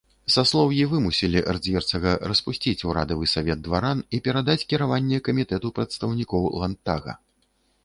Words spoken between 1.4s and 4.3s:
эрцгерцага распусціць урадавы савет дваран і